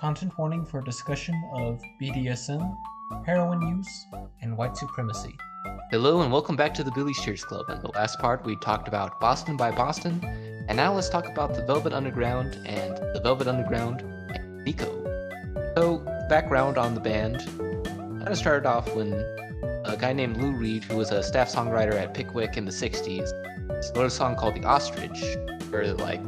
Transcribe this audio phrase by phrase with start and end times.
[0.00, 2.74] Content warning for discussion of BDSM,
[3.26, 4.06] heroin use,
[4.40, 5.36] and white supremacy.
[5.90, 7.68] Hello and welcome back to the Billy Shears Club.
[7.68, 10.18] In the last part, we talked about Boston by Boston,
[10.68, 14.88] and now let's talk about the Velvet Underground and the Velvet Underground and Nico.
[15.76, 15.98] So,
[16.30, 19.12] background on the band kind of started off when
[19.84, 23.28] a guy named Lou Reed, who was a staff songwriter at Pickwick in the 60s,
[23.94, 25.22] wrote a song called The Ostrich,
[25.68, 26.22] where like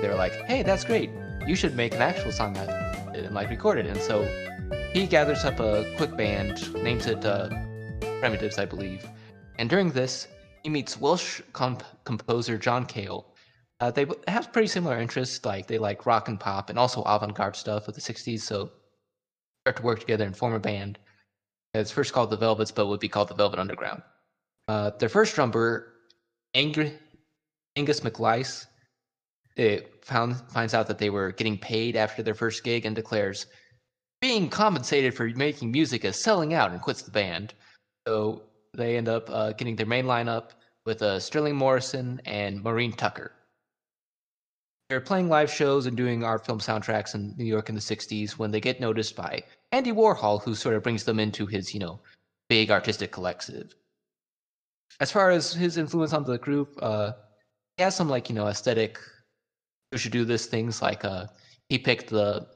[0.00, 1.10] they were like, hey, that's great.
[1.48, 2.68] You should make an actual song out
[3.16, 3.86] and like record it.
[3.86, 4.22] And so
[4.92, 7.48] he gathers up a quick band, names it uh,
[8.20, 9.08] Primitives, I believe.
[9.58, 10.28] And during this,
[10.62, 13.24] he meets Welsh comp- composer John Cale.
[13.80, 17.56] Uh, they have pretty similar interests, like they like rock and pop and also avant-garde
[17.56, 18.40] stuff of the 60s.
[18.40, 18.70] So
[19.64, 20.98] start to work together and form a band.
[21.72, 24.02] It's first called the Velvets, but would be called the Velvet Underground.
[24.68, 25.94] Uh, their first drummer,
[26.54, 26.92] Ang-
[27.74, 28.66] Angus MacLise,
[29.58, 33.46] it found finds out that they were getting paid after their first gig and declares
[34.20, 37.54] being compensated for making music is selling out and quits the band.
[38.06, 38.42] So
[38.74, 40.50] they end up uh, getting their main lineup
[40.86, 43.32] with uh, Sterling Morrison and Maureen Tucker.
[44.88, 48.32] They're playing live shows and doing art film soundtracks in New York in the 60s
[48.32, 51.80] when they get noticed by Andy Warhol, who sort of brings them into his, you
[51.80, 52.00] know,
[52.48, 53.74] big artistic collective.
[55.00, 57.12] As far as his influence on the group, uh,
[57.76, 58.98] he has some like, you know, aesthetic
[59.96, 61.26] should do this things like uh
[61.68, 62.46] he picked the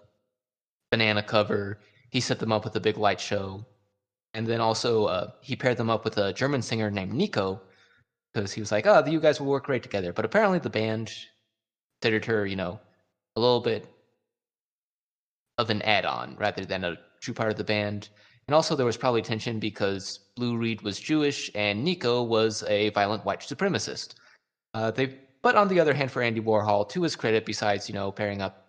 [0.90, 1.78] banana cover
[2.10, 3.64] he set them up with a big light show
[4.34, 7.60] and then also uh, he paired them up with a german singer named nico
[8.32, 10.12] because he was like oh you guys will work great together.
[10.12, 11.12] But apparently the band
[12.00, 12.80] considered her you know
[13.36, 13.88] a little bit
[15.58, 18.08] of an add-on rather than a true part of the band.
[18.48, 22.90] And also there was probably tension because Lou Reed was jewish and nico was a
[22.90, 24.14] violent white supremacist.
[24.74, 27.94] Uh, they but on the other hand, for Andy Warhol, to his credit, besides you
[27.94, 28.66] know pairing up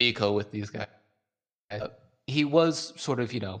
[0.00, 0.86] Nico with these guys,
[1.70, 1.88] uh,
[2.26, 3.60] he was sort of you know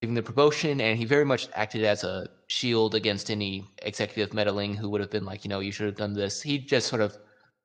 [0.00, 4.74] giving the promotion, and he very much acted as a shield against any executive meddling
[4.74, 6.42] who would have been like, you know, you should have done this.
[6.42, 7.16] He just sort of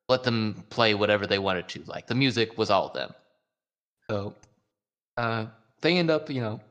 [0.08, 1.84] let them play whatever they wanted to.
[1.86, 3.14] Like the music was all them.
[4.10, 4.34] So
[5.18, 5.48] uh,
[5.82, 6.62] they end up, you know,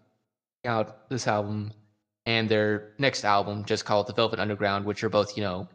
[0.65, 1.73] out this album
[2.27, 5.69] and their next album, just called The Velvet Underground, which are both, you know,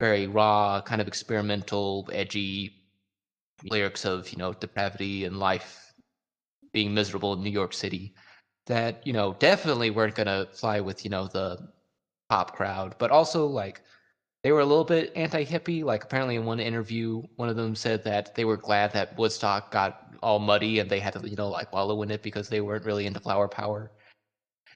[0.00, 2.74] very raw, kind of experimental, edgy
[3.64, 5.92] lyrics of you know depravity and life
[6.72, 8.14] being miserable in New York City
[8.66, 11.58] that you know definitely weren't gonna fly with you know the
[12.30, 13.82] pop crowd, but also like
[14.42, 15.84] they were a little bit anti-hippie.
[15.84, 19.70] Like apparently in one interview, one of them said that they were glad that Woodstock
[19.70, 22.62] got all muddy and they had to you know like wallow in it because they
[22.62, 23.90] weren't really into flower power,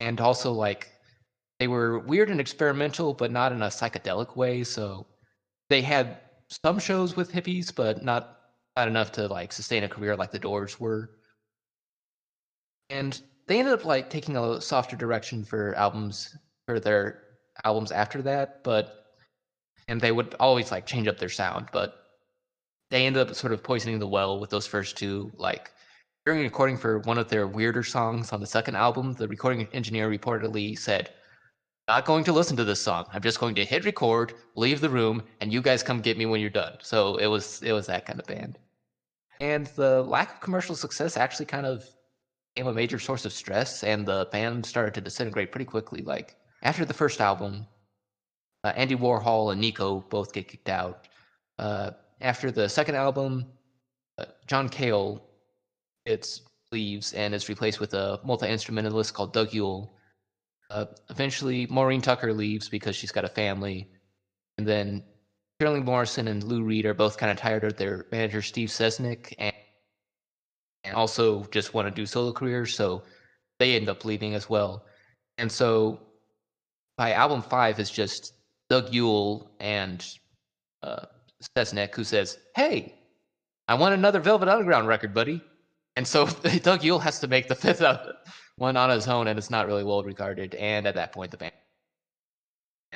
[0.01, 0.91] and also like
[1.61, 4.65] they were weird and experimental, but not in a psychedelic way.
[4.65, 5.06] So
[5.69, 6.19] they had
[6.65, 8.39] some shows with hippies, but not
[8.77, 11.11] not enough to like sustain a career like the Doors were.
[12.91, 16.37] And they ended up like taking a softer direction for albums
[16.67, 17.23] for their
[17.65, 19.17] albums after that, but
[19.89, 22.05] and they would always like change up their sound, but
[22.91, 25.31] they ended up sort of poisoning the well with those first two.
[25.37, 25.73] Like
[26.27, 30.09] during recording for one of their weirder songs on the second album, the recording engineer
[30.11, 31.11] reportedly said,
[31.87, 33.06] not going to listen to this song.
[33.12, 36.27] I'm just going to hit record, leave the room, and you guys come get me
[36.27, 36.77] when you're done.
[36.81, 38.59] So it was it was that kind of band.
[39.41, 41.84] And the lack of commercial success actually kind of
[42.55, 46.03] became a major source of stress, and the band started to disintegrate pretty quickly.
[46.03, 47.67] Like after the first album,
[48.65, 51.09] uh, Andy Warhol and Nico both get kicked out.
[51.59, 51.91] Uh,
[52.21, 53.44] after the second album,
[54.19, 55.23] uh, John Cale
[56.06, 56.43] gets
[56.73, 59.94] leaves and is replaced with a multi instrumentalist called Doug Yule
[60.71, 63.89] uh, eventually, Maureen Tucker leaves because she's got a family,
[64.59, 65.05] and then
[65.61, 69.35] Sterling Morrison and Lou Reed are both kind of tired of their manager Steve Sesnick,
[69.39, 69.55] and,
[70.85, 73.03] and also just want to do solo careers, so
[73.59, 74.85] they end up leaving as well.
[75.39, 76.01] And so,
[76.97, 78.35] by album five is just
[78.71, 80.07] Doug Yule and
[80.83, 81.06] uh,
[81.56, 82.94] Sesnick, who says, "Hey,
[83.69, 85.43] I want another Velvet Underground record, buddy."
[85.97, 86.27] And so
[86.62, 87.83] Doug Yule has to make the fifth
[88.56, 90.55] one on his own, and it's not really well regarded.
[90.55, 91.53] And at that point, the band.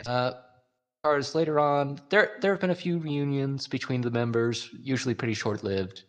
[0.07, 0.33] Uh,
[1.05, 5.35] as later on, there there have been a few reunions between the members, usually pretty
[5.35, 6.05] short lived.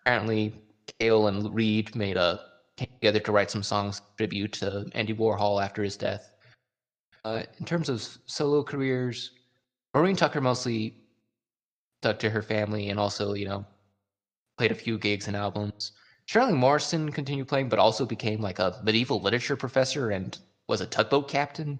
[0.00, 0.54] Apparently,
[0.98, 2.40] Cale and Reed made a
[2.76, 6.34] came together to write some songs tribute to Andy Warhol after his death.
[7.24, 9.30] Uh, in terms of solo careers,
[9.94, 10.96] Maureen Tucker mostly
[12.02, 13.64] stuck to her family and also, you know,
[14.58, 15.92] played a few gigs and albums.
[16.26, 20.38] Sterling Morrison continued playing, but also became like a medieval literature professor and
[20.68, 21.78] was a tugboat captain.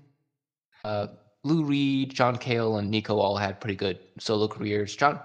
[0.84, 1.08] Uh,
[1.44, 4.94] Lou Reed, John Cale, and Nico all had pretty good solo careers.
[4.96, 5.20] John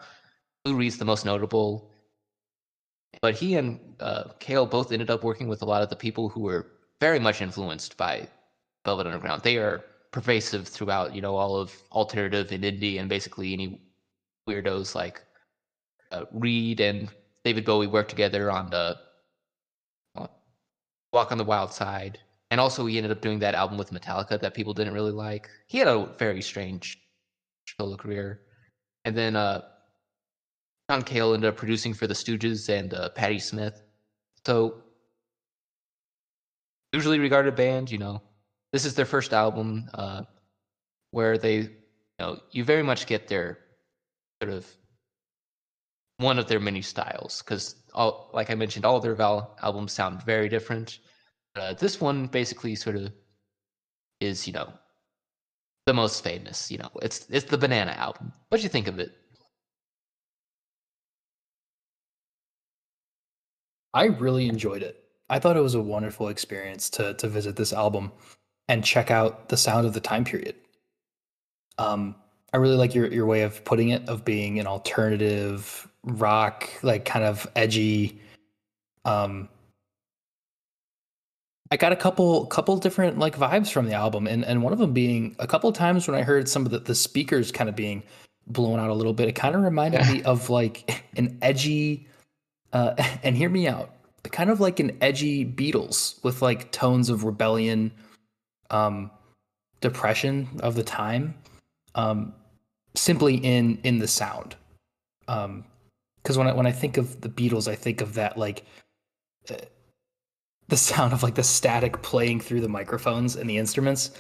[0.66, 1.92] Lou Reed's the most notable.
[3.22, 6.30] but he and uh, Cale both ended up working with a lot of the people
[6.30, 6.68] who were
[7.02, 8.28] very much influenced by
[8.86, 9.42] Velvet Underground.
[9.44, 13.82] They are pervasive throughout, you know, all of alternative and indie and basically any
[14.48, 15.22] weirdos like
[16.12, 17.10] uh, Reed and
[17.44, 18.98] David Bowie worked together on the
[21.14, 22.20] Walk on the Wild Side.
[22.52, 25.50] And also, he ended up doing that album with Metallica that people didn't really like.
[25.68, 26.98] He had a very strange
[27.80, 28.42] solo career.
[29.06, 29.62] And then uh,
[30.90, 33.84] John Cale ended up producing for the Stooges and uh, Patti Smith.
[34.46, 34.82] So,
[36.92, 38.22] usually regarded band, you know,
[38.74, 40.24] this is their first album uh,
[41.12, 41.70] where they, you
[42.20, 43.60] know, you very much get their
[44.42, 44.68] sort of
[46.18, 50.24] one of their many styles because all, like I mentioned, all their Val albums sound
[50.24, 51.00] very different.
[51.56, 53.12] Uh, this one basically sort of
[54.20, 54.72] is, you know,
[55.86, 56.72] the most famous.
[56.72, 58.32] You know, it's it's the Banana album.
[58.50, 59.16] What do you think of it?
[63.94, 65.04] I really enjoyed it.
[65.30, 68.12] I thought it was a wonderful experience to to visit this album
[68.68, 70.56] and check out the sound of the time period.
[71.78, 72.16] Um,
[72.54, 77.06] I really like your your way of putting it, of being an alternative rock, like
[77.06, 78.20] kind of edgy.
[79.06, 79.50] Um,
[81.72, 84.80] I got a couple couple different like vibes from the album, and and one of
[84.80, 87.70] them being a couple of times when I heard some of the, the speakers kind
[87.70, 88.04] of being
[88.48, 92.08] blown out a little bit, it kind of reminded me of like an edgy
[92.74, 92.94] uh,
[93.24, 93.94] and hear me out.
[94.24, 97.92] Kind of like an edgy Beatles with like tones of rebellion,
[98.70, 99.10] um,
[99.82, 101.34] depression of the time,
[101.96, 102.34] um,
[102.96, 104.56] simply in in the sound.
[105.28, 105.64] Um,
[106.22, 108.66] because when I when I think of the Beatles, I think of that like
[109.50, 109.56] uh,
[110.68, 114.12] the sound of like the static playing through the microphones and the instruments,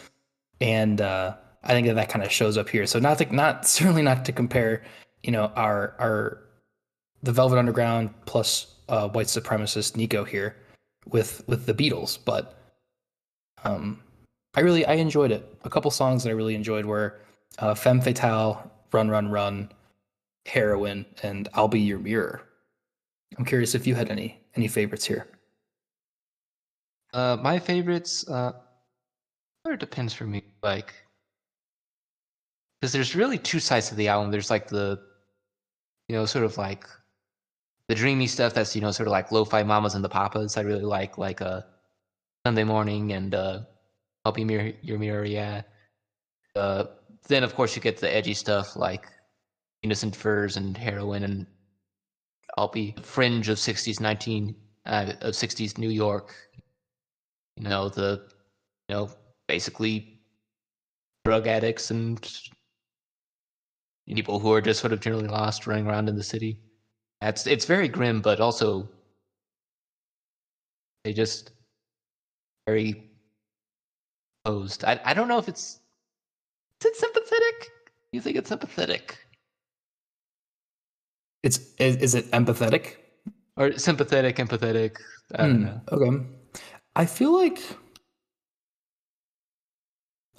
[0.62, 2.86] and uh, I think that that kind of shows up here.
[2.86, 4.84] So not to, not certainly not to compare,
[5.24, 6.42] you know, our our
[7.22, 10.56] the Velvet Underground plus uh, white supremacist Nico here
[11.08, 12.56] with with the Beatles, but
[13.64, 14.02] um,
[14.56, 15.58] I really I enjoyed it.
[15.64, 17.20] A couple songs that I really enjoyed were
[17.60, 19.70] uh, "Femme Fatale," "Run Run Run,"
[20.50, 22.42] "Heroin," and "I'll Be Your Mirror."
[23.38, 25.28] I'm curious if you had any any favorites here.
[27.14, 28.54] Uh, my favorites, uh,
[29.66, 30.44] it depends for me.
[30.62, 30.94] Like,
[32.80, 34.32] because there's really two sides to the album.
[34.32, 35.00] There's like the,
[36.08, 36.86] you know, sort of like
[37.90, 40.62] the dreamy stuff that's you know sort of like lo-fi mamas and the papas i
[40.62, 41.62] really like like uh
[42.46, 43.60] sunday morning and uh
[44.24, 45.62] i'll be mirror your mirror yeah
[46.56, 46.86] uh
[47.28, 49.08] then of course you get the edgy stuff like
[49.84, 51.48] innocent furs and heroin and
[52.58, 54.56] i'll be fringe of 60s 19
[54.86, 56.36] uh, of 60s new york
[57.58, 58.22] you know the
[58.88, 59.10] you know
[59.48, 60.20] basically
[61.26, 62.28] drug addicts and
[64.08, 66.58] people who are just sort of generally lost running around in the city
[67.22, 68.90] it's it's very grim, but also
[71.04, 71.52] they just
[72.68, 73.10] very
[74.46, 74.84] posed.
[74.86, 75.80] I I don't know if it's
[76.82, 77.72] is it sympathetic.
[78.12, 79.20] You think it's sympathetic?
[81.44, 82.96] It's is, is it empathetic
[83.58, 84.38] or sympathetic?
[84.38, 84.98] Empathetic.
[85.36, 85.82] I don't Hmm, know.
[85.92, 86.26] Okay,
[86.96, 87.60] I feel like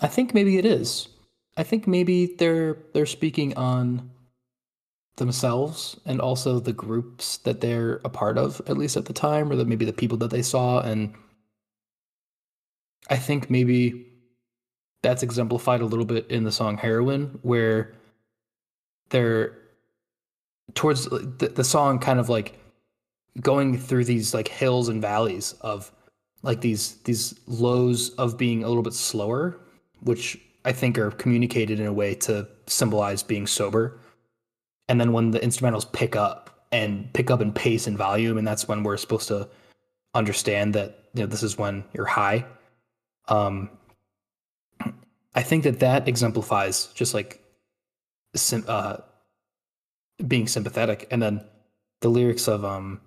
[0.00, 1.08] I think maybe it is.
[1.56, 4.10] I think maybe they're they're speaking on
[5.16, 9.50] themselves and also the groups that they're a part of, at least at the time,
[9.52, 10.80] or that maybe the people that they saw.
[10.80, 11.14] And
[13.10, 14.06] I think maybe
[15.02, 17.94] that's exemplified a little bit in the song Heroin, where
[19.10, 19.58] they're
[20.74, 22.58] towards the, the song kind of like
[23.40, 25.92] going through these like hills and valleys of
[26.42, 29.60] like these these lows of being a little bit slower,
[30.00, 34.00] which I think are communicated in a way to symbolize being sober.
[34.88, 38.46] And then when the instrumentals pick up and pick up in pace and volume and
[38.46, 39.48] that's when we're supposed to
[40.14, 42.44] understand that you know this is when you're high.
[43.28, 43.70] Um
[45.32, 47.40] i think that that exemplifies just like
[48.66, 48.96] uh
[50.26, 51.06] being sympathetic.
[51.10, 51.44] And then
[52.00, 53.00] the lyrics of um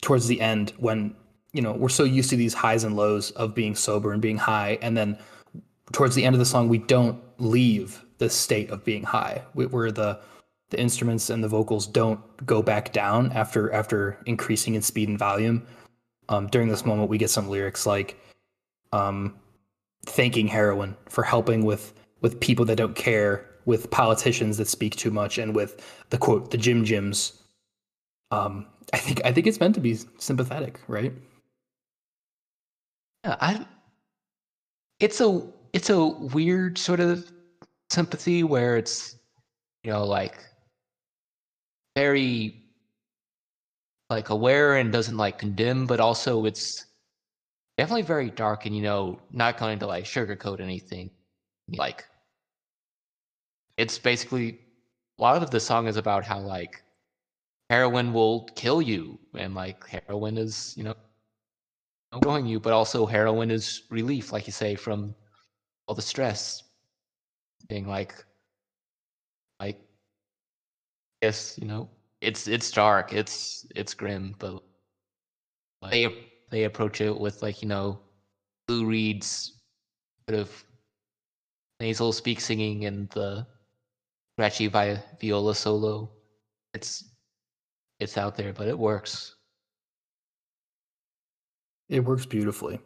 [0.00, 1.14] towards the end when
[1.52, 4.38] you know we're so used to these highs and lows of being sober and being
[4.38, 4.78] high.
[4.82, 5.18] And then
[5.92, 9.42] towards the end of the song we don't leave the state of being high.
[9.54, 10.20] We, we're the
[10.70, 15.18] the instruments and the vocals don't go back down after after increasing in speed and
[15.18, 15.66] volume.
[16.28, 18.16] Um, during this moment, we get some lyrics like
[18.92, 19.36] um,
[20.06, 25.10] thanking heroin for helping with with people that don't care, with politicians that speak too
[25.10, 27.42] much, and with the quote the Jim Jims.
[28.30, 31.12] Um, I think I think it's meant to be sympathetic, right?
[33.24, 33.66] Yeah, I.
[35.00, 37.30] It's a it's a weird sort of
[37.90, 39.16] sympathy where it's
[39.84, 40.44] you know like
[41.96, 42.60] very
[44.10, 46.86] like aware and doesn't like condemn, but also it's
[47.78, 51.10] definitely very dark and you know not going to like sugarcoat anything.
[51.68, 52.04] Like
[53.80, 54.48] it's basically
[55.18, 56.70] a lot of the song is about how like
[57.70, 59.76] heroin will kill you and like
[60.08, 60.92] heroin is you know
[62.22, 65.14] killing you, but also heroin is relief, like you say, from
[65.88, 66.62] all the stress.
[67.68, 68.12] Being like,
[69.60, 69.76] like,
[71.22, 71.86] yes, you know,
[72.20, 74.58] it's it's dark, it's it's grim, but
[75.82, 76.08] like, they
[76.50, 77.98] they approach it with like you know,
[78.68, 79.52] Lou Reed's
[80.28, 80.64] sort of
[81.80, 83.44] nasal speak singing and the
[84.40, 86.10] scratchy via viola solo.
[86.72, 87.04] It's
[87.98, 89.36] it's out there, but it works.
[91.90, 92.80] It works beautifully.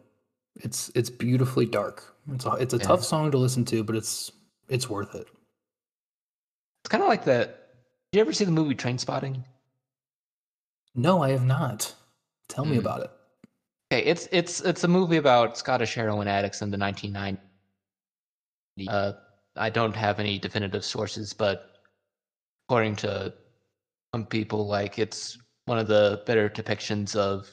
[0.57, 2.13] It's it's beautifully dark.
[2.33, 2.83] It's a it's a Yeah.
[2.87, 4.31] tough song to listen to, but it's
[4.67, 5.27] it's worth it.
[6.83, 7.47] It's kind of like that.
[8.11, 9.41] Did you ever see the movie Trainspotting?
[10.93, 11.93] No, I have not.
[12.49, 12.79] Tell me Mm.
[12.79, 13.11] about it.
[13.93, 17.39] Okay, it's it's it's a movie about Scottish heroin addicts in the 1990s.
[18.89, 19.13] Uh,
[19.57, 21.79] I don't have any definitive sources, but
[22.67, 23.33] according to
[24.13, 27.49] some people, like it's one of the better depictions of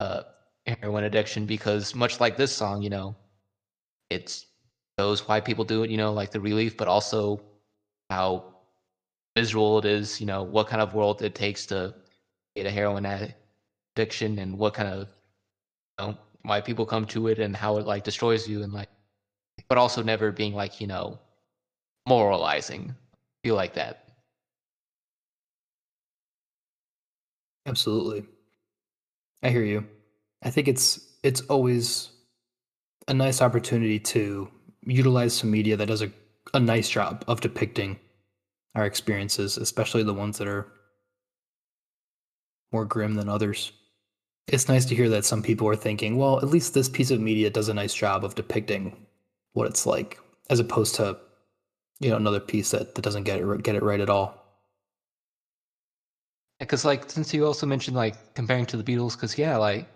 [0.00, 0.22] uh,
[0.66, 3.16] heroin addiction because much like this song, you know,
[4.10, 4.44] it
[4.98, 5.90] shows why people do it.
[5.90, 7.40] You know, like the relief, but also
[8.10, 8.54] how
[9.36, 10.20] miserable it is.
[10.20, 11.94] You know, what kind of world it takes to
[12.56, 15.08] get a heroin addiction and what kind of
[16.00, 18.88] you know why people come to it and how it like destroys you and like
[19.68, 21.18] but also never being like you know
[22.06, 22.94] moralizing
[23.42, 24.04] feel like that
[27.66, 28.24] Absolutely.
[29.42, 29.86] I hear you.
[30.42, 32.10] I think it's it's always
[33.08, 34.48] a nice opportunity to
[34.82, 36.10] utilize some media that does a,
[36.52, 37.98] a nice job of depicting
[38.74, 40.66] our experiences, especially the ones that are
[42.72, 43.72] more grim than others.
[44.48, 47.20] It's nice to hear that some people are thinking, well, at least this piece of
[47.20, 49.06] media does a nice job of depicting
[49.54, 50.18] what it's like,
[50.50, 51.16] as opposed to,
[52.00, 54.44] you know, another piece that, that doesn't get it get it right at all.
[56.58, 59.86] because like since you also mentioned like comparing to the beatles because yeah like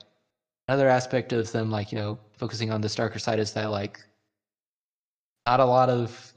[0.69, 4.01] another aspect of them like you know focusing on this darker side is that like
[5.47, 6.33] not a lot of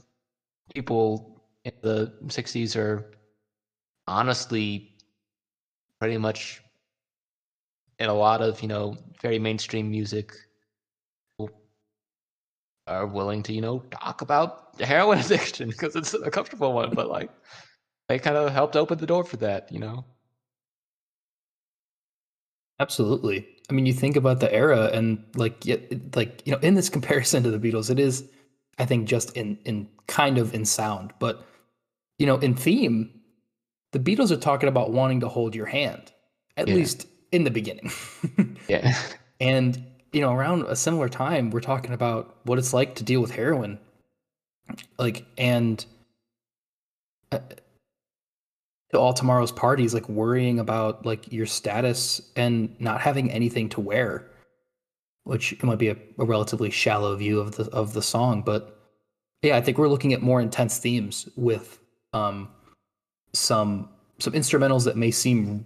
[0.73, 3.11] people in the 60s are
[4.07, 4.95] honestly
[5.99, 6.61] pretty much
[7.99, 10.31] in a lot of you know very mainstream music
[12.87, 17.09] are willing to you know talk about heroin addiction because it's a comfortable one but
[17.09, 17.29] like
[18.09, 20.05] they kind of helped open the door for that you know
[22.79, 23.47] Absolutely.
[23.69, 25.77] I mean, you think about the era and like, yeah,
[26.15, 28.27] like you know, in this comparison to the Beatles, it is,
[28.79, 31.45] I think, just in in kind of in sound, but
[32.17, 33.09] you know, in theme,
[33.91, 36.11] the Beatles are talking about wanting to hold your hand,
[36.57, 36.75] at Yeah.
[36.75, 37.91] least in the beginning.
[38.67, 38.97] yeah
[39.39, 39.83] and
[40.13, 43.31] you know, around a similar time, we're talking about what it's like to deal with
[43.31, 43.79] heroin,
[44.97, 45.85] like and.
[47.31, 47.39] uh,
[48.93, 54.27] all tomorrow's parties like worrying about like your status and not having anything to wear
[55.23, 58.79] which might be a, a relatively shallow view of the of the song but
[59.43, 61.79] yeah i think we're looking at more intense themes with
[62.13, 62.49] um
[63.33, 63.89] some
[64.19, 65.65] some instrumentals that may seem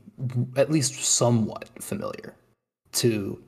[0.55, 2.35] at least somewhat familiar
[2.91, 3.41] to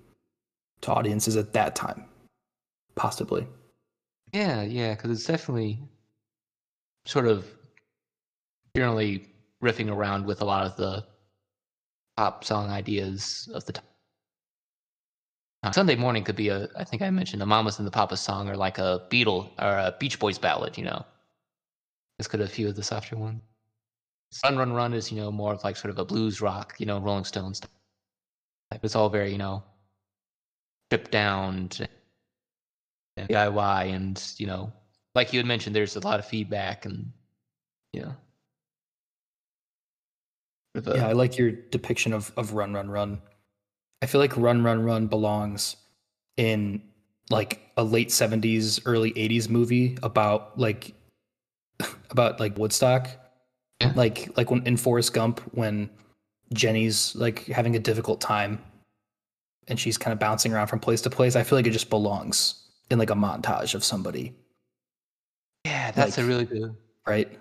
[0.81, 2.05] to audiences at that time
[2.95, 3.45] possibly
[4.33, 5.79] Yeah, yeah, because it's definitely
[7.05, 7.47] sort of
[8.75, 9.25] generally
[9.63, 11.03] riffing around with a lot of the
[12.17, 13.83] pop song ideas of the time.
[15.71, 18.47] Sunday morning could be a, I think I mentioned a Mamas and the Papas song
[18.49, 21.05] or like a Beatle or a Beach Boys ballad, you know.
[22.17, 23.41] This could a few of the softer ones.
[24.43, 26.85] Run Run Run is, you know, more of like sort of a blues rock, you
[26.85, 27.59] know, Rolling Stones.
[27.59, 27.69] type.
[28.83, 29.63] It's all very, you know,
[30.89, 31.69] stripped down
[33.17, 34.71] and DIY and you know,
[35.15, 37.11] like you had mentioned, there's a lot of feedback and
[37.93, 38.15] you know.
[40.75, 43.21] of a- uh, Yeah, I like your depiction of of Run Run Run.
[44.01, 45.75] I feel like Run Run Run belongs
[46.37, 46.81] in
[47.29, 50.93] like a late 70s early 80s movie about like
[52.11, 53.09] about like Woodstock.
[53.81, 53.93] Yeah.
[53.95, 55.89] Like like when in Forrest Gump when
[56.53, 58.63] Jenny's like having a difficult time
[59.67, 61.35] and she's kind of bouncing around from place to place.
[61.35, 64.35] I feel like it just belongs in like a montage of somebody,
[65.65, 66.75] yeah, that's a really good.
[67.05, 67.37] right?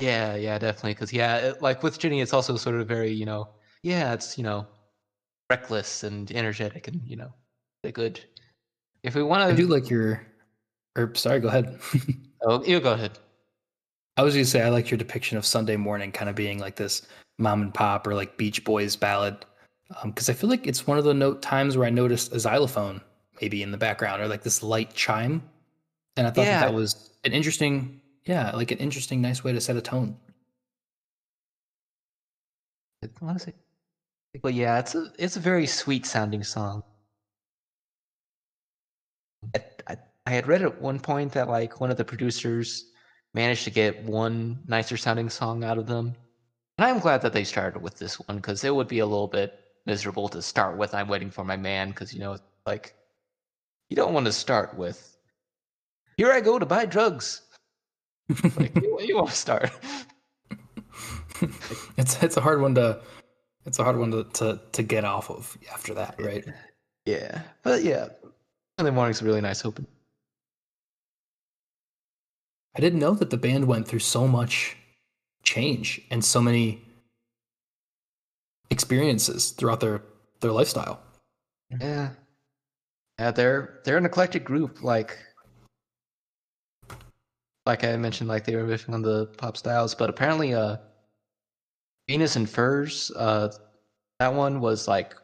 [0.00, 0.94] Yeah, yeah, definitely.
[0.94, 3.48] Because yeah, it, like with Jenny, it's also sort of very you know,
[3.82, 4.66] yeah, it's you know,
[5.50, 7.32] reckless and energetic and you know,
[7.84, 8.20] a good.
[9.02, 10.26] If we want I to, do like your
[10.96, 11.78] or sorry, go ahead.
[12.42, 13.18] oh, you go ahead.
[14.16, 16.76] I was gonna say I like your depiction of Sunday morning kind of being like
[16.76, 17.06] this
[17.38, 19.44] mom and pop or like Beach Boys ballad.
[20.02, 22.40] Um, because I feel like it's one of the note times where I noticed a
[22.40, 23.00] xylophone
[23.40, 25.42] maybe in the background or like this light chime,
[26.16, 26.60] and I thought Yeah.
[26.60, 30.18] that, that was an interesting, yeah, like an interesting, nice way to set a tone.
[33.02, 33.52] I want to say,
[34.42, 36.82] but yeah, it's a it's a very sweet sounding song.
[39.54, 42.84] I, I, I had read at one point that like one of the producers
[43.34, 46.14] managed to get one nicer sounding song out of them,
[46.78, 49.28] and I'm glad that they started with this one because it would be a little
[49.28, 49.52] bit
[49.86, 50.94] miserable to start with.
[50.94, 52.36] I'm waiting for my man because you know
[52.66, 52.94] like
[53.90, 55.14] you don't want to start with
[56.16, 57.42] here I go to buy drugs.
[58.56, 59.70] Like you, you want to start.
[61.96, 63.00] it's it's a hard one to
[63.66, 66.44] it's a hard one to, to to get off of after that, right?
[67.04, 68.08] Yeah, but yeah,
[68.78, 69.86] Sunday morning's a really nice open.
[72.76, 74.76] I didn't know that the band went through so much
[75.42, 76.82] change and so many
[78.70, 80.02] experiences throughout their
[80.40, 81.00] their lifestyle.
[81.80, 82.10] Yeah.
[83.18, 84.82] Yeah, they're they're an eclectic group.
[84.82, 85.18] Like
[87.66, 90.76] like I mentioned, like they were riffing on the pop styles, but apparently uh
[92.08, 93.48] Venus and Furs, uh
[94.20, 95.14] that one was like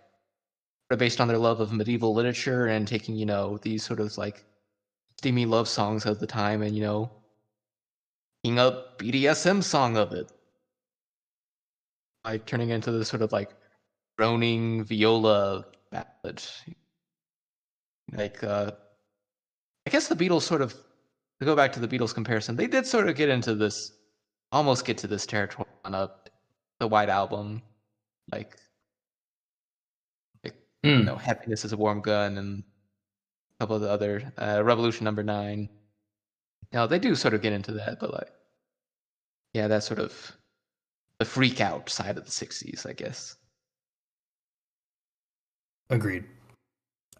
[0.98, 4.44] based on their love of medieval literature and taking, you know, these sort of like
[5.18, 7.10] steamy love songs of the time and, you know,
[8.44, 10.30] making a BDSM song of it.
[12.24, 13.54] Like turning into this sort of like
[14.18, 16.42] droning viola ballad.
[18.12, 18.72] Like uh
[19.86, 22.86] I guess the Beatles sort of to go back to the Beatles comparison, they did
[22.86, 23.92] sort of get into this
[24.52, 26.10] almost get to this territory on a
[26.80, 27.62] the White Album.
[28.32, 28.56] Like
[30.82, 31.00] Mm.
[31.00, 35.04] you know, Happiness is a Warm Gun and a couple of the other uh, Revolution
[35.04, 35.68] number nine.
[36.72, 38.32] Now they do sort of get into that, but like
[39.52, 40.32] yeah, that's sort of
[41.18, 43.36] the freak out side of the sixties, I guess.
[45.90, 46.24] Agreed.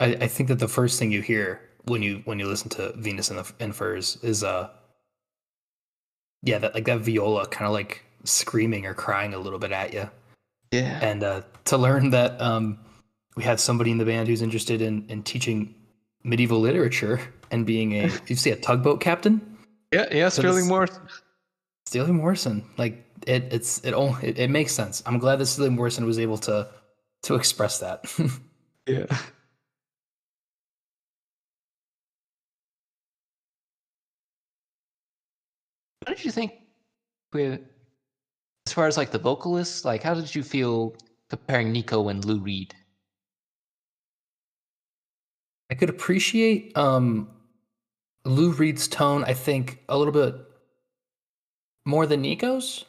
[0.00, 2.92] I, I think that the first thing you hear when you when you listen to
[2.96, 4.68] Venus and the and Furs is uh
[6.42, 9.92] yeah that like that viola kind of like screaming or crying a little bit at
[9.92, 10.08] you
[10.72, 10.98] Yeah.
[11.02, 12.78] and uh to learn that um
[13.36, 15.74] we have somebody in the band who's interested in in teaching
[16.24, 19.40] medieval literature and being a you see a tugboat captain
[19.92, 21.02] Yeah, yeah, So Sterling Morrison.
[21.86, 25.74] Sterling Morrison like it it's it all it, it makes sense I'm glad that Sterling
[25.76, 26.68] Morrison was able to
[27.22, 28.04] to express that
[28.86, 29.06] Yeah.
[36.10, 36.52] Did you think
[37.32, 37.60] with
[38.66, 40.94] as far as like the vocalists, like how did you feel
[41.28, 42.74] comparing Nico and Lou Reed?
[45.70, 47.28] I could appreciate um,
[48.24, 49.24] Lou Reed's tone.
[49.24, 50.34] I think a little bit
[51.84, 52.84] more than Nico's.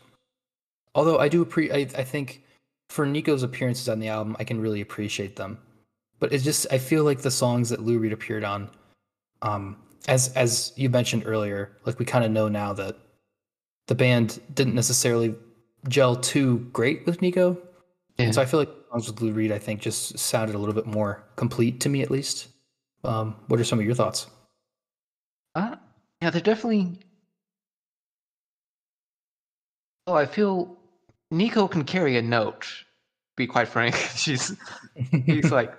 [0.96, 2.44] Although I do appre- I, I think
[2.90, 5.58] for Nico's appearances on the album, I can really appreciate them.
[6.20, 8.70] But it's just I feel like the songs that Lou Reed appeared on,
[9.42, 12.98] um, as as you mentioned earlier, like we kind of know now that
[13.88, 15.36] the band didn't necessarily
[15.88, 17.58] gel too great with Nico.
[18.18, 20.76] And so I feel like songs with Lou Reed, I think, just sounded a little
[20.76, 22.50] bit more complete to me, at least.
[23.04, 24.28] Um, what are some of your thoughts?
[25.56, 25.76] Uh,
[26.22, 27.00] yeah, they're definitely.
[30.06, 30.78] Oh, I feel
[31.32, 32.62] Nico can carry a note.
[32.62, 32.86] to
[33.36, 34.56] Be quite frank, she's
[35.26, 35.74] she's like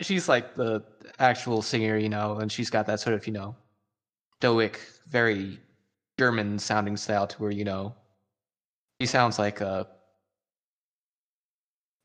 [0.00, 0.84] she's like the
[1.18, 3.56] actual singer, you know, and she's got that sort of you know
[4.38, 5.58] stoic, very
[6.18, 7.94] German sounding style to where you know
[8.98, 9.88] he sounds like a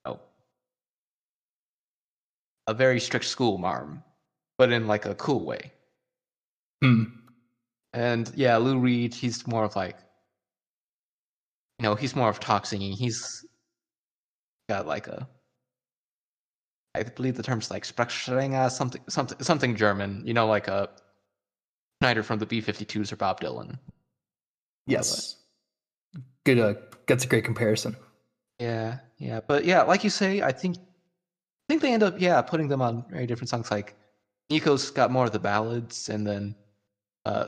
[0.05, 0.19] oh
[2.67, 4.03] a very strict school marm,
[4.57, 5.71] but in like a cool way.
[6.83, 7.03] Hmm.
[7.93, 9.97] And yeah, Lou Reed, he's more of like,
[11.79, 12.93] you know, he's more of talk singing.
[12.93, 13.45] He's
[14.69, 15.27] got like a,
[16.95, 20.21] I believe the term's like Sprechsänger, something, something, something German.
[20.25, 20.89] You know, like a
[22.01, 23.77] Schneider from the B52s or Bob Dylan.
[24.89, 25.37] Yes.
[26.45, 26.59] Good.
[26.59, 26.73] Uh,
[27.07, 27.95] that's a great comparison.
[28.59, 30.81] Yeah, yeah, but yeah, like you say, I think, I
[31.69, 33.71] think they end up yeah putting them on very different songs.
[33.71, 33.95] Like
[34.49, 36.55] Nico's got more of the ballads, and then
[37.25, 37.47] uh,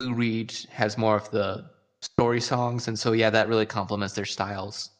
[0.00, 1.70] Lou Reed has more of the
[2.02, 4.90] story songs, and so yeah, that really complements their styles.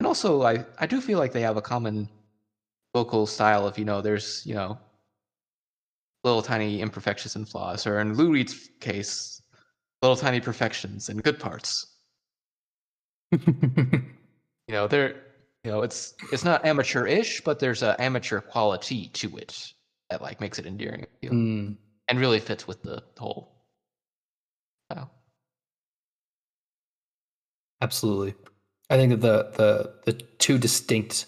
[0.00, 2.08] And also, I I do feel like they have a common
[2.94, 4.78] vocal style of you know there's you know
[6.24, 9.35] little tiny imperfections and flaws, or in Lou Reed's case,
[10.02, 11.94] little tiny perfections and good parts
[13.32, 13.42] you
[14.68, 15.16] know they're
[15.64, 19.72] you know it's it's not amateur-ish but there's a amateur quality to it
[20.10, 21.72] that like makes it endearing I feel, Hmm.
[22.08, 23.64] and really fits with the whole
[24.90, 25.10] style.
[27.80, 28.34] Absolutely.
[28.88, 31.26] I think that the the the two distinct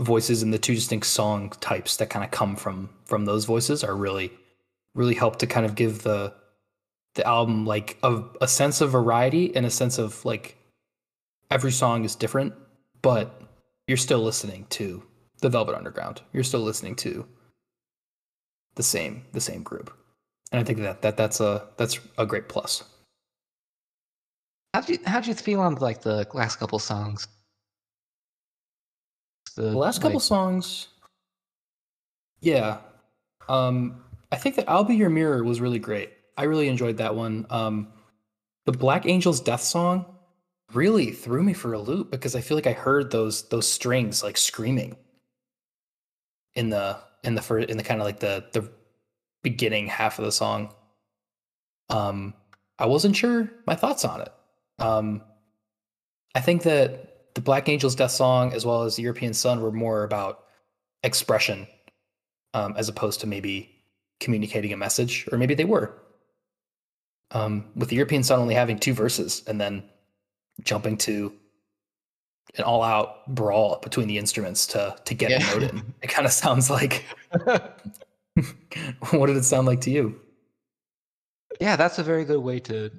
[0.00, 3.84] voices and the two distinct song types that kind of come from from those voices
[3.84, 4.32] are really
[4.94, 6.32] really help to kind of give the
[7.18, 10.56] the album like a, a sense of variety and a sense of like
[11.50, 12.54] every song is different
[13.02, 13.42] but
[13.88, 15.02] you're still listening to
[15.40, 17.26] the velvet underground you're still listening to
[18.76, 19.92] the same the same group
[20.52, 22.84] and i think that, that that's a that's a great plus
[24.74, 27.26] How do you how do you feel on like the last couple songs?
[29.56, 30.88] The last couple like, songs,
[32.40, 32.78] yeah.
[33.48, 36.12] Um, I think that "I'll Be Your Mirror" was really great.
[36.38, 37.46] I really enjoyed that one.
[37.50, 37.88] Um,
[38.64, 40.06] the Black Angels Death song
[40.72, 44.22] really threw me for a loop because I feel like I heard those those strings
[44.22, 44.96] like screaming
[46.54, 48.70] in the in the first in the kind of like the the
[49.42, 50.72] beginning half of the song.
[51.90, 52.34] Um,
[52.78, 54.32] I wasn't sure my thoughts on it.
[54.78, 55.22] Um,
[56.36, 59.72] I think that the Black Angels Death song as well as the European Sun were
[59.72, 60.44] more about
[61.02, 61.66] expression
[62.54, 63.74] um, as opposed to maybe
[64.20, 65.94] communicating a message, or maybe they were.
[67.32, 69.82] Um, with the European Sun only having two verses and then
[70.62, 71.32] jumping to
[72.56, 75.50] an all-out brawl between the instruments to to get Yeah.
[75.52, 77.04] a note in, it kind of sounds like.
[79.10, 80.20] what did it sound like to you?
[81.60, 82.90] yeah, that's a very good way to.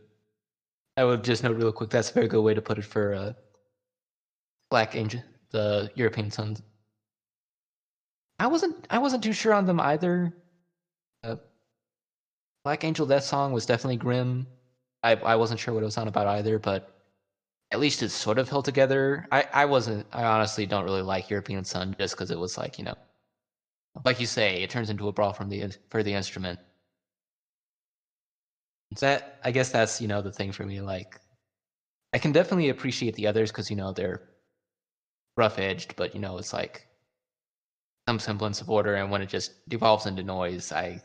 [0.97, 1.89] I would just note real quick.
[1.89, 3.33] That's a very good way to put it for uh,
[4.69, 6.61] Black Angel, the European Suns.
[8.37, 8.85] I wasn't.
[8.89, 10.33] I wasn't too sure on them either.
[12.63, 14.47] Black Angel Death song was definitely grim.
[15.03, 16.83] I I wasn't sure what it was on about either, but
[17.71, 19.25] at least it sort of held together.
[19.31, 20.07] I I wasn't.
[20.13, 22.93] I honestly don't really like European Sun just because it was like you know,
[24.05, 26.59] like you say, it turns into a brawl from the for the instrument.
[28.99, 30.81] That I guess that's you know the thing for me.
[30.81, 31.19] Like,
[32.13, 34.19] I can definitely appreciate the others because you know they're
[35.37, 36.87] rough edged, but you know it's like
[38.07, 38.95] some semblance of order.
[38.95, 40.99] And when it just devolves into noise, I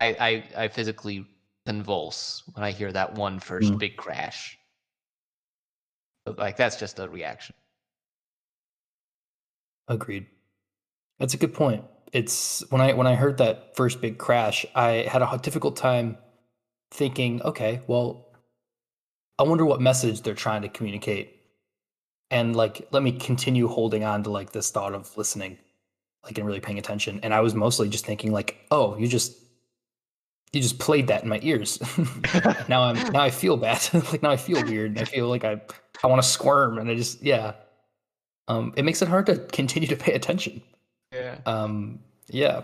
[0.00, 0.16] I
[0.56, 1.26] I, I physically
[1.66, 3.78] convulse when I hear that one first Mm.
[3.78, 4.58] big crash.
[6.24, 7.54] But like that's just a reaction.
[9.88, 10.26] Agreed.
[11.18, 11.84] That's a good point.
[12.12, 16.16] It's when I when I heard that first big crash, I had a difficult time
[16.92, 18.28] thinking, okay, well,
[19.38, 21.40] I wonder what message they're trying to communicate.
[22.30, 25.58] And like let me continue holding on to like this thought of listening,
[26.24, 27.20] like and really paying attention.
[27.22, 29.36] And I was mostly just thinking like, oh, you just
[30.54, 31.78] you just played that in my ears.
[32.68, 33.82] now I'm now I feel bad.
[34.12, 34.98] like now I feel weird.
[34.98, 35.60] I feel like I
[36.02, 37.54] I want to squirm and I just yeah.
[38.48, 40.62] Um it makes it hard to continue to pay attention.
[41.12, 41.38] Yeah.
[41.46, 42.62] Um, yeah,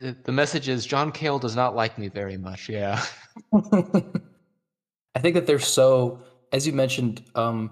[0.00, 2.68] The, the message is John Cale does not like me very much.
[2.68, 3.02] Yeah.
[3.54, 6.20] I think that they're so,
[6.52, 7.70] as you mentioned, um,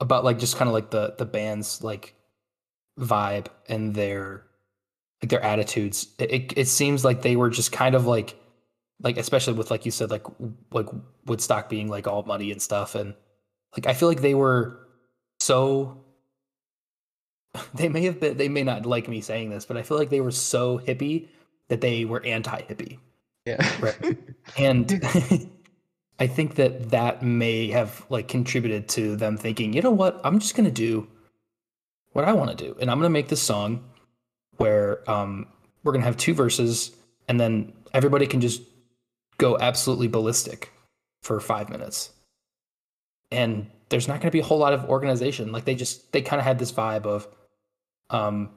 [0.00, 2.14] about like just kind of like the the band's like
[2.98, 4.44] vibe and their
[5.22, 6.08] like their attitudes.
[6.18, 8.36] It, it it seems like they were just kind of like
[9.02, 10.26] like especially with like you said like
[10.72, 10.86] like
[11.26, 13.14] Woodstock being like all muddy and stuff and
[13.76, 14.86] like I feel like they were
[15.40, 16.04] so
[17.74, 20.10] they may have been they may not like me saying this but I feel like
[20.10, 21.28] they were so hippie
[21.68, 22.98] that they were anti-hippie
[23.46, 23.66] Yeah.
[23.80, 24.18] Right.
[24.58, 25.02] and
[26.20, 30.38] I think that that may have like contributed to them thinking, you know what, I'm
[30.38, 31.08] just gonna do
[32.12, 33.82] what I want to do, and I'm gonna make this song
[34.60, 35.46] where um,
[35.82, 36.92] we're gonna have two verses,
[37.28, 38.62] and then everybody can just
[39.38, 40.72] go absolutely ballistic
[41.22, 42.10] for five minutes,
[43.30, 45.52] and there's not gonna be a whole lot of organization.
[45.52, 47.26] Like they just they kind of had this vibe of,
[48.10, 48.50] um,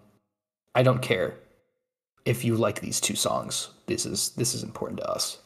[0.75, 1.35] I don't care
[2.25, 3.69] if you like these two songs.
[3.87, 5.39] This is this is important to us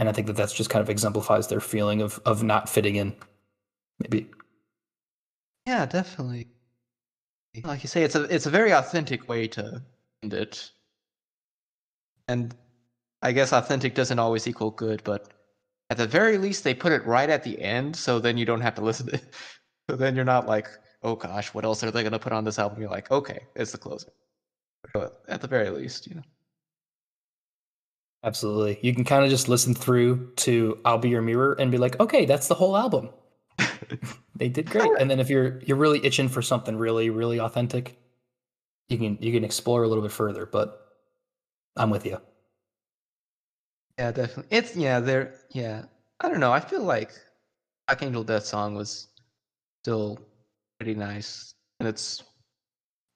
[0.00, 2.96] and I think that that's just kind of exemplifies their feeling of of not fitting
[2.96, 3.14] in.
[4.00, 4.28] Maybe
[5.66, 6.48] Yeah, definitely.
[7.64, 9.82] Like you say, it's a it's a very authentic way to
[10.22, 10.70] end it.
[12.28, 12.54] And
[13.22, 15.32] I guess authentic doesn't always equal good, but
[15.90, 18.60] at the very least they put it right at the end, so then you don't
[18.62, 19.34] have to listen to it.
[19.90, 20.68] So then you're not like,
[21.02, 22.80] oh gosh, what else are they gonna put on this album?
[22.80, 24.12] You're like, okay, it's the closer.
[24.94, 26.22] But at the very least, you know.
[28.24, 28.78] absolutely.
[28.82, 31.98] You can kind of just listen through to "I'll Be Your Mirror" and be like,
[32.00, 33.10] okay, that's the whole album.
[34.36, 34.90] They did great.
[34.98, 37.98] And then if you're you're really itching for something really really authentic,
[38.88, 40.46] you can you can explore a little bit further.
[40.46, 40.80] But
[41.76, 42.20] I'm with you.
[43.98, 44.56] Yeah, definitely.
[44.56, 45.84] It's yeah, there yeah.
[46.20, 46.52] I don't know.
[46.52, 47.12] I feel like
[47.88, 49.08] Archangel Death song was
[49.82, 50.18] still
[50.78, 52.22] pretty nice in its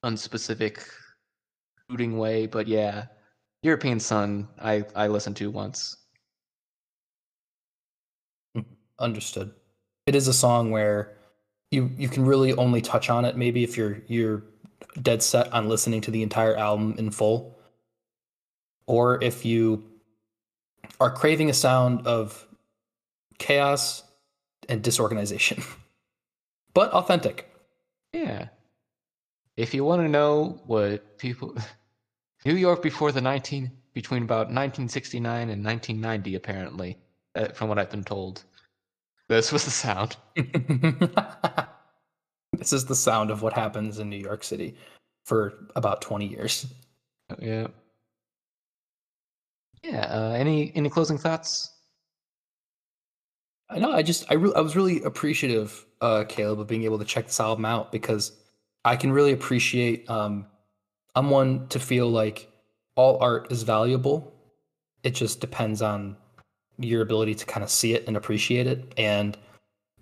[0.03, 0.79] unspecific
[1.89, 3.07] rooting way, but yeah.
[3.63, 5.97] European Sun I I listened to once.
[8.55, 8.65] Mm,
[8.99, 9.53] understood.
[10.05, 11.13] It is a song where
[11.71, 14.43] you you can really only touch on it maybe if you're you're
[15.01, 17.57] dead set on listening to the entire album in full.
[18.87, 19.83] Or if you
[20.99, 22.47] are craving a sound of
[23.37, 24.03] chaos
[24.69, 25.63] and disorganization.
[26.73, 27.49] but authentic.
[28.13, 28.49] Yeah.
[29.57, 31.55] If you want to know what people
[32.45, 36.97] New York before the 19 between about 1969 and 1990 apparently,
[37.35, 38.43] uh, from what I've been told.
[39.27, 40.17] This was the sound.
[42.53, 44.75] this is the sound of what happens in New York City
[45.25, 46.67] for about 20 years.
[47.31, 47.67] Oh, yeah.
[49.83, 51.71] Yeah, uh, any any closing thoughts?
[53.69, 53.91] I know.
[53.91, 57.27] I just I re- I was really appreciative, uh, Caleb, of being able to check
[57.27, 58.31] this album out because
[58.83, 60.09] I can really appreciate.
[60.09, 60.47] Um,
[61.13, 62.49] I'm one to feel like
[62.95, 64.33] all art is valuable.
[65.03, 66.17] It just depends on
[66.77, 68.93] your ability to kind of see it and appreciate it.
[68.97, 69.37] And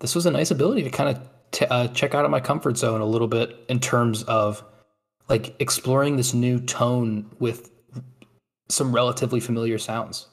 [0.00, 2.76] this was a nice ability to kind of t- uh, check out of my comfort
[2.76, 4.64] zone a little bit in terms of
[5.28, 7.70] like exploring this new tone with
[8.68, 10.26] some relatively familiar sounds.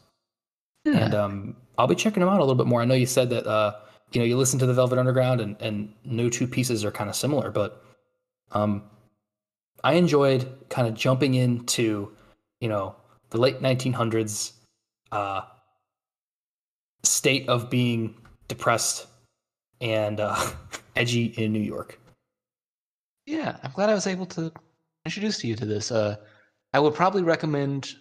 [0.85, 0.97] Yeah.
[0.97, 2.81] And um, I'll be checking them out a little bit more.
[2.81, 3.75] I know you said that uh,
[4.11, 7.09] you know you listen to the Velvet Underground and and no two pieces are kind
[7.09, 7.83] of similar, but
[8.51, 8.83] um,
[9.83, 12.11] I enjoyed kind of jumping into
[12.59, 12.95] you know
[13.29, 14.53] the late 1900s
[15.11, 15.41] uh,
[17.03, 18.15] state of being
[18.47, 19.07] depressed
[19.79, 20.51] and uh,
[20.95, 21.99] edgy in New York.
[23.25, 24.51] Yeah, I'm glad I was able to
[25.05, 25.91] introduce you to this.
[25.91, 26.17] Uh,
[26.73, 27.95] I would probably recommend.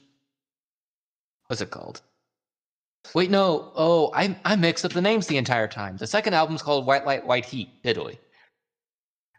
[1.47, 2.03] What's it called?
[3.15, 3.73] Wait, no.
[3.75, 5.97] Oh, I I mixed up the names the entire time.
[5.97, 7.83] The second album's called White Light, White Heat.
[7.83, 8.19] Diddly.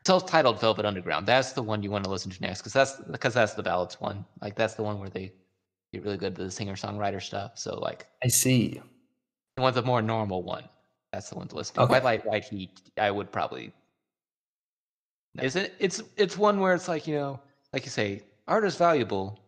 [0.05, 1.27] Self-titled Velvet Underground.
[1.27, 4.01] That's the one you want to listen to next, because that's because that's the ballads
[4.01, 4.25] one.
[4.41, 5.31] Like that's the one where they
[5.93, 7.51] get really good at the singer-songwriter stuff.
[7.55, 8.81] So like, I see.
[9.57, 10.63] You want the more normal one.
[11.11, 11.81] That's the one to listen to.
[11.81, 11.93] Okay.
[11.93, 12.81] White Light, White Heat.
[12.97, 13.73] I would probably.
[15.35, 15.43] No.
[15.43, 15.73] Is it?
[15.79, 17.39] It's it's one where it's like you know,
[17.73, 19.39] like you say, art is valuable,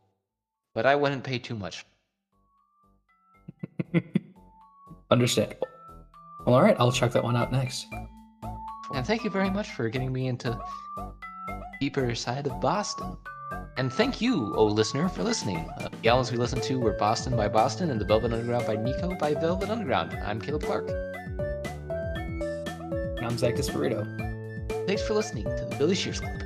[0.73, 1.85] but I wouldn't pay too much
[5.11, 5.67] Understandable.
[6.45, 7.87] Well, all right, I'll check that one out next.
[8.93, 10.59] And thank you very much for getting me into
[11.79, 13.17] deeper side of Boston.
[13.75, 15.67] And thank you, oh listener, for listening.
[15.79, 18.75] Uh, the albums we listened to were Boston by Boston and The Velvet Underground by
[18.75, 20.13] Nico by Velvet Underground.
[20.23, 20.89] I'm Caleb Clark.
[23.17, 24.05] And I'm Zach Dispirito.
[24.85, 26.39] Thanks for listening to the Billy Shears Club.